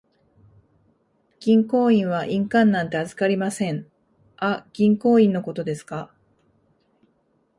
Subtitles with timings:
[1.39, 3.85] 銀行員は印鑑なんて預かりません。
[4.35, 6.11] あ、銀行印のことですか。